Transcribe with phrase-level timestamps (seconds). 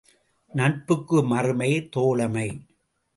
[0.53, 2.47] நட்புக்கு மறுபெயர் தோழமை.